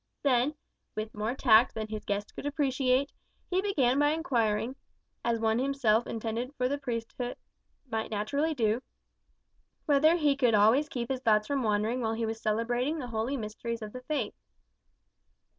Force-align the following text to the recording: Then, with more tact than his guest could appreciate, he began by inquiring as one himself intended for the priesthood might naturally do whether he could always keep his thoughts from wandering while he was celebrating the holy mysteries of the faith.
Then, 0.23 0.55
with 0.95 1.13
more 1.13 1.35
tact 1.35 1.75
than 1.75 1.87
his 1.89 2.05
guest 2.05 2.33
could 2.35 2.47
appreciate, 2.47 3.11
he 3.51 3.61
began 3.61 3.99
by 3.99 4.09
inquiring 4.13 4.75
as 5.23 5.39
one 5.39 5.59
himself 5.59 6.07
intended 6.07 6.55
for 6.55 6.67
the 6.67 6.79
priesthood 6.79 7.37
might 7.87 8.09
naturally 8.09 8.55
do 8.55 8.81
whether 9.85 10.15
he 10.15 10.35
could 10.35 10.55
always 10.55 10.89
keep 10.89 11.11
his 11.11 11.21
thoughts 11.21 11.45
from 11.45 11.61
wandering 11.61 12.01
while 12.01 12.13
he 12.13 12.25
was 12.25 12.41
celebrating 12.41 12.97
the 12.97 13.09
holy 13.09 13.37
mysteries 13.37 13.83
of 13.83 13.93
the 13.93 14.01
faith. 14.01 14.33